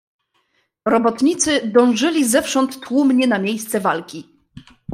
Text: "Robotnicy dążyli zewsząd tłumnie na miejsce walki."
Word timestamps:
"Robotnicy 0.85 1.71
dążyli 1.73 2.25
zewsząd 2.29 2.79
tłumnie 2.79 3.27
na 3.27 3.39
miejsce 3.39 3.79
walki." 3.79 4.29